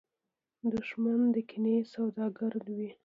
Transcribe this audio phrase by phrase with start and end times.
[0.73, 2.89] دښمن د کینې سوداګر وي